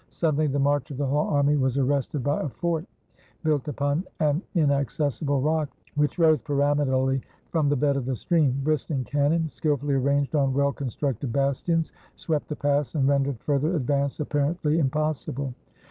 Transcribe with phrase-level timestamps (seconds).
[0.09, 2.85] Suddenly the march of the whole army was arrested by a fort,
[3.43, 8.59] built upon an inaccessible rock, which rose pyramidally from the bed of the stream.
[8.63, 14.19] Bristling cannon, skillfully arranged on well constructed bastions, swept the pass, and rendered further advance
[14.19, 15.53] apparently impossible.